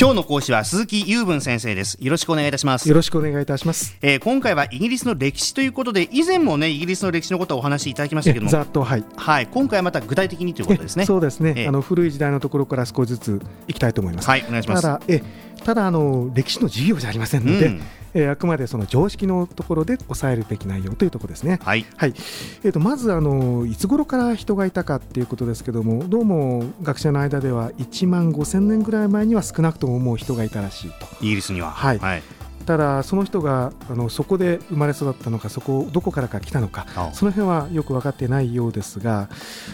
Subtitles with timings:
[0.00, 1.98] 今日の講師は鈴木雄文先生です。
[2.00, 2.88] よろしくお願いいたします。
[2.88, 8.50] よろしくお願いいたします、えー、今回はイギリスの歴史ということで以前もねイギリスの歴史のことをお話しいただきましたけども。
[8.50, 11.04] ざっとはい、はい、今回はまた具体的にということですね。
[11.04, 14.82] そうですね、ええあの古い時代のところから少しずついきたいと思います、はいお願いします。
[14.84, 15.22] ただえ
[15.64, 17.82] ただあの歴史の授業じゃありませんので、うん
[18.14, 21.58] えーあくまでその常識のところで抑えるべき内容というところですね。
[21.62, 21.84] はい。
[21.96, 22.14] はい。
[22.64, 31.06] えー、とまずあのいつ頃から人がいたかっていうことですけどもどうも学者の間では1万5000年ぐらい前には少なくとももう人がいたらしいと。
[31.20, 31.70] イギリスには。
[31.70, 31.98] はい。
[31.98, 32.22] はい、
[32.66, 39.28] ただその人があのそこで生まれ育ったのかそこどこからか来たのかあその辺はよく分かってないようですが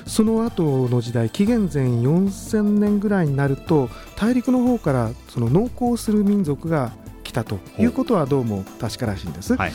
[0.06, 7.05] その後の時代紀元前4000年ぐらいになると大陸の方からその農耕する民族が来
[7.36, 9.54] たということはどうも確からしいんです。
[9.56, 9.72] はい。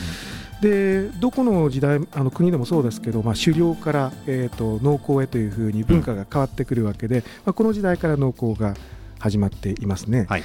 [0.60, 8.74] でどこの時代あの国でもそうですけど、まあ、狩猟から、えー、と農耕へというふうに文化が変わってくるわけで、まあ、この時代から農耕が
[9.18, 10.26] 始まっていますね。
[10.28, 10.44] はい。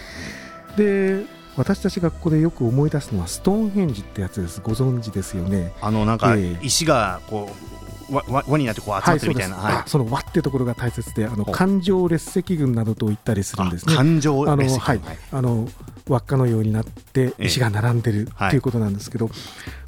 [0.76, 1.24] で
[1.56, 4.62] 私たちがここでよく思い出すのはストーンヘンジってやつです。
[4.62, 5.74] ご存知ですよね。
[5.82, 6.66] あのなんかええ。
[6.66, 7.50] 石がこ
[8.10, 9.86] うわわ輪になってこう集まってるみたいな、はい、そうです。
[9.86, 13.94] あその輪っていうところが大切であの環状列石群などと言ったりするんですね。
[13.94, 15.02] あ感情あのレシピはい。
[15.32, 15.68] あの
[16.12, 17.46] 輪っかのようになってええ。
[17.46, 18.50] 石が並んでるはい。
[18.52, 19.30] ということなんですけど、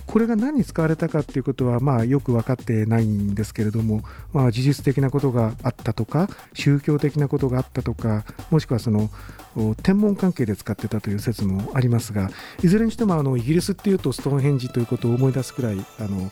[0.09, 4.01] これが何に使われたかっていうことはまあよく分かってないんですけれども、
[4.33, 9.11] まあ、事実的なことがあったとか宗教的なことがあったとかもしくはその
[9.55, 12.31] お天文関係で使ってたという説もありますが
[12.63, 16.31] いずれにしてもあのイギリスっていうとストーンヘンジということを思い出すくらいあの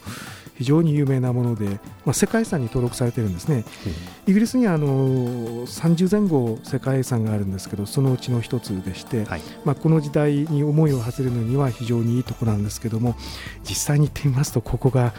[0.58, 1.66] 非常に有名なもので、
[2.04, 3.64] まあ、世界遺産に登録されてるんですね。
[4.26, 13.16] イギリスにはあの30前後世界遺産があるんですけどそのうちの一つでして、はいまあ、この時代に思いを馳せるのには非常にいいところなんですけども
[13.68, 15.14] 実際に行ってみますとここが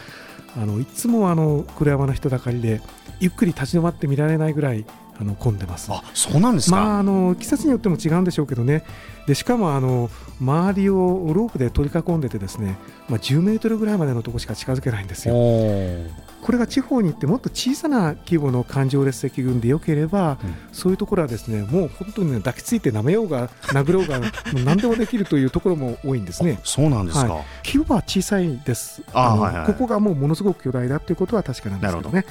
[0.57, 2.81] あのいつもあの黒山の人だかりで
[3.19, 4.85] ゆっくり立ち止まって見られないぐらい
[5.19, 5.91] あの混んでます。
[5.91, 8.83] あそうなんですか、まあ、あの季節によっても違うんでしょうけどね。
[9.27, 10.09] でしかもあの
[10.41, 12.77] 周りをロープで取り囲んでてですね、
[13.09, 15.35] まあ、10メートルぐらいまでのところしか近づけないんですよ。
[15.35, 16.07] お
[16.41, 20.55] これが地方に行ってもっと小さな規模の環状列石群でよければ、うん。
[20.71, 24.25] そういうところはですねもう本当に、ね、抱きついて舐めようが殴ろうがも
[24.55, 26.59] う何でもできるというところも多いんですね。
[26.63, 29.01] そうなんですか、は規模は小さいです。
[29.01, 32.25] のあはいはいここがもうものすごく巨大だということは確かなんですけどね。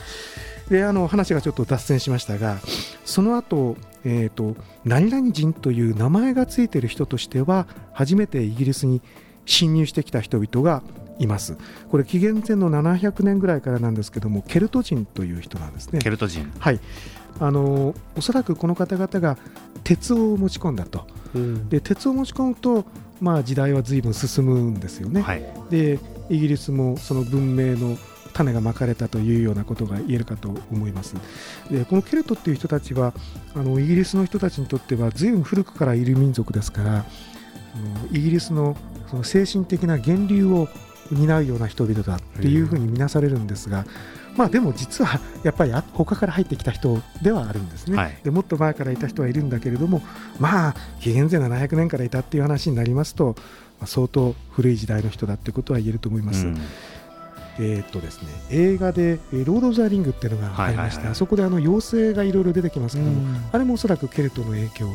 [0.68, 2.58] であの話がちょっと脱線しましたが
[3.04, 9.02] その後、えーと何々人という名前がついている人としては初めてイギリスに
[9.44, 10.82] 侵入してきた人々が
[11.18, 11.56] います。
[11.90, 15.98] これ紀元前の700年ぐらいからなんですけどもケルト人という人なんですね。
[15.98, 16.50] ケルト人。
[16.58, 16.80] はい。
[17.40, 19.36] あのおそらくこの方々が
[19.84, 21.06] 鉄を持ち込んだと。
[21.68, 22.86] で鉄を持ち込むと、
[23.20, 25.44] まあ、時代は随分進むんですよね、はい。
[25.70, 25.98] で
[26.30, 27.98] イギリスもその文明の
[28.38, 31.16] 種がまかれたというようなことが言えるかと思います。
[31.70, 33.12] でこのケルトっていう人たちは
[33.54, 37.04] あのイギリスの人たちにとっては随分古くからいる民族ですから
[38.12, 38.76] イギリスの
[39.10, 40.68] その精神的な源流を
[41.10, 43.86] 担うような人々だっていうふうに見なされるんですが、
[44.36, 48.18] まあでも実はやっぱりあ他から入ってきた人ではあるんですね、はい。
[48.22, 50.02] でもっと前からいた人はいるんだけれども
[50.38, 53.34] まあ紀元前700年からいたっていう話になりますと、
[53.80, 56.46] まあ、相当古い時代の人だってことは言えると思います。
[56.46, 56.58] うん
[57.58, 63.36] えーっとですね、映画で「えーロード・オブ・ザ・リング」っていうのがありまして、あそこであの妖精がいろいろ出てきますけども、うん。
[63.50, 64.88] あれもおそらくケルトの影響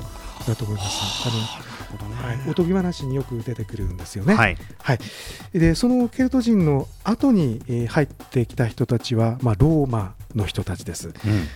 [0.48, 1.28] だと思います。
[1.28, 2.16] あのなるほどね。
[2.16, 4.34] はい、おとぎ話によく出てくるんですよね。
[4.36, 4.58] はい。
[4.80, 5.00] はい、
[5.54, 11.10] でそのケルト人の後に、えー入ってきた人たちは、まあ、ローマの人たちです。
[11.10, 11.14] うん。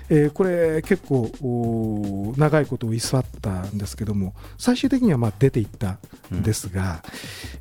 [0.09, 5.97] えーこれ結構長いことを居座ったんですけども最終的にはまあ出ていった
[6.33, 7.03] んですが、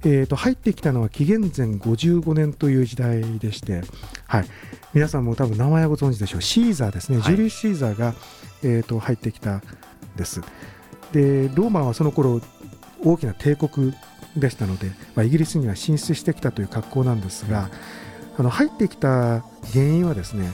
[0.04, 3.82] えーと入ってきたのは紀元前55年という時代でして、
[4.26, 4.46] はい、
[4.92, 6.42] 皆さんも多分名前はご存知でしょう。
[6.42, 7.24] シーザーですね、はい。
[7.24, 8.14] ジュリー・シーザーが、
[8.62, 9.62] えーと入ってきたん
[10.16, 10.40] です
[11.12, 12.40] でローマはその頃
[13.04, 13.94] 大きな帝国
[14.36, 17.70] でしたので、まあ、イギリスには進出してきたという格好なんですが
[18.38, 19.40] あの入ってきた
[19.72, 20.50] 原因はですね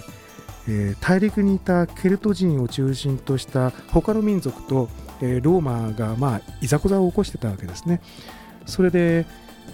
[0.68, 4.88] えー大陸にいたケルト人を中心とした他の民族と、
[5.20, 8.00] えーローマが、まあ、いざこざを起こしてたわけですね。
[8.66, 9.26] それで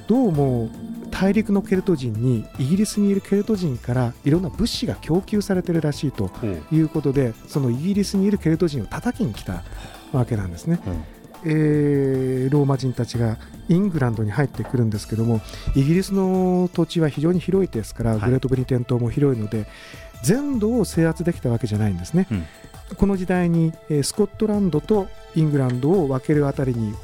[0.06, 0.70] どうも
[1.11, 6.31] 大陸のケルト人にイギリスにいるケルト人からいろんな物資が供給されてるらしいと
[6.70, 9.62] いうことでそのイギリスにいるケルト人を叩きに来た
[10.12, 10.81] わけなんですね。
[10.87, 11.05] うん。
[11.44, 13.38] えーローマ人たちが
[13.69, 15.40] イングランドに入ってくるんですけども
[15.76, 18.20] イギリスの土地は非常に広いですから、はい。
[18.20, 19.67] グレートブリテン島も広いので
[20.23, 22.46] 全土を制圧できたわけじゃないんですね、うん。
[22.96, 26.94] この時代に、えースコットランドとイングランドを分けるあたりに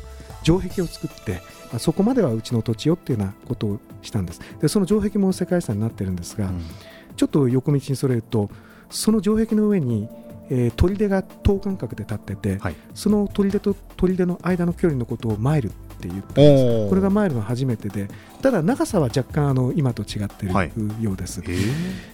[0.43, 4.41] 城壁を作ってまあそこまではうちの土地よっていうようなことをしたんです。
[4.61, 6.63] でその城壁も世界遺産になってるんですが、うん。
[7.17, 8.51] ちょっと横道にそれると
[8.91, 10.09] その城壁の上に
[10.51, 16.89] えー、砦が等間隔で立ってて、はい、その砦と砦の間の距離のことをマイルって言ったんです。
[16.89, 18.09] これがマイルの初めてで
[18.43, 20.49] ただ長さは若干あの今と違ってい。
[20.49, 20.55] る
[21.01, 21.41] ようです。
[21.41, 21.51] はい、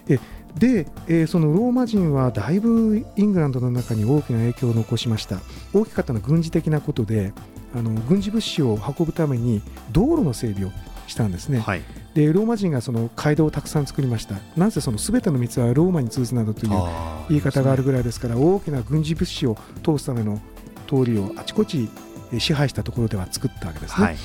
[0.07, 0.19] え
[0.57, 5.39] で、えー、そのローマ人はだいぶイングランドの中に大きな影響を残しました。
[5.73, 7.33] 大きかったのは軍事的なことで
[7.73, 10.71] あの軍事物資を運ぶために道路の整備を
[11.07, 11.81] したんですね、はい、
[12.13, 14.35] でローマ人がその街道をたくさん作りました。
[14.55, 16.71] なぜその全ての道はローマに通ずなどという
[17.29, 20.39] 言い方があるぐらいですから大きな軍事物資を通すための
[20.87, 21.89] 通りをあちこち
[22.37, 24.17] 支配したところでは作ったわけですね、はい、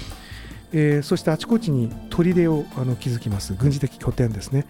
[0.72, 3.54] えー、そしてあちこちに砦をあの築きます。
[3.54, 4.66] 軍事的拠点ですね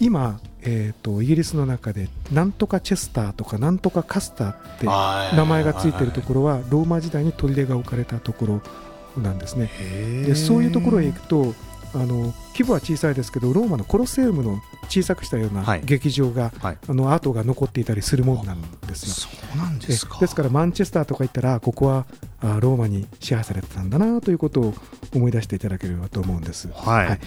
[0.00, 8.60] 今、えーと、イギリスの中でなんとかチェスターとかなんとかカスターって名前がついているところはローマ時代に砦が置かれたとこ
[9.16, 9.70] ろなんですね。
[10.26, 11.54] でそういうところへ行くと
[11.94, 19.30] あの規模は小さいですけどローマのコロセウムの小さくしたような劇場が、はい、あの跡が残っていたりするものなんですよ。
[19.30, 20.18] そうなんですか。
[20.18, 22.06] ですからマンチェスターとか行ったらここは
[22.40, 24.74] あローマに支配されてたんだなということを
[25.14, 26.68] 思い出していただければと思うんです。
[26.74, 27.20] はい、はい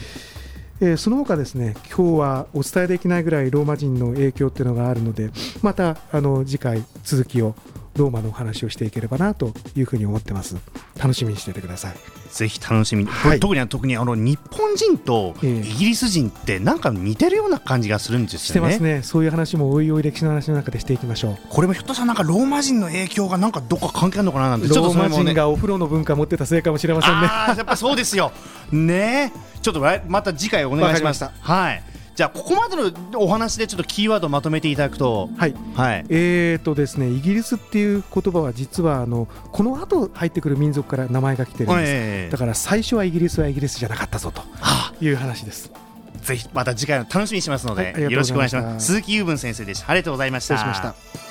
[0.81, 5.29] えー、その他ですね今日はお伝えできないぐらいローマ人の影響っていうのがあるので
[5.61, 7.55] またあの次回続きを
[7.95, 10.55] ローマのお話をしていければなというふうに思ってます。
[10.97, 12.20] 楽しみにしていてください。
[12.31, 19.03] ぜひ楽しみに、はい、特に特にあの日本人とイギリス人ってなんか似てるような感じがするんですよね、してますね。
[19.03, 21.37] そういう話もおいおい歴史の話の中でしていきましょう。
[21.49, 27.27] これもひょっとしたらなんかローマ人の影響がなんかどっか関係あるのかななんてローマ人がお風呂の文化持ってたせいかもしれませんね。
[27.27, 28.31] やっぱそうですよ。
[28.71, 29.33] ね。
[29.61, 31.90] ちょっとまた次回お願いしますはい
[32.21, 35.27] じゃあここまでのお話でちょっとキーワードをまとめていただくと。
[35.37, 44.43] はい、はい、えーとですねイギリスっていう言葉は実はあのこの後入ってくる民族から名前が来てるんです、えー、だから最初はイギリスはイギリスじゃなかったぞと。
[45.03, 45.71] いう話です。
[46.21, 48.85] ぜひまた次回の楽しみにしますので、はい、よろしくお願いします。
[48.85, 49.89] 鈴木雄文先生でした。
[49.89, 50.57] ありがとうございました。
[50.57, 51.30] 失礼しました